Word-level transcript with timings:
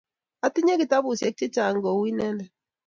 Atinye 0.45 0.73
kitapusyek 0.79 1.33
chechang' 1.39 1.81
kou 1.83 2.01
inendet. 2.09 2.51